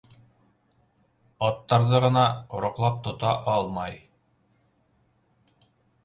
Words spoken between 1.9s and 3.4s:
ғына ҡороҡлап тота